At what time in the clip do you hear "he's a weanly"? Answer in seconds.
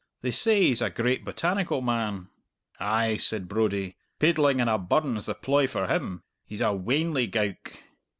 6.43-7.27